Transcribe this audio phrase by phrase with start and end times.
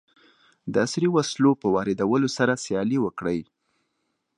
[0.71, 3.39] د عصري وسلو په واردولو سره سیالي وکړي.